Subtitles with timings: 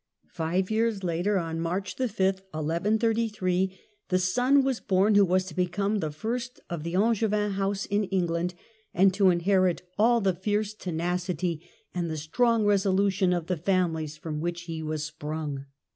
[0.31, 2.41] Five years later, on March 5, THE TWO CLAIMANTS.
[2.55, 6.95] 9 1 133, the son was bom who was to become the first of the
[6.95, 8.55] Angevin house in England,
[8.95, 11.61] and to inherit all the fierce tenacity
[11.93, 15.67] and the strong resolution of the families from which he was sprung.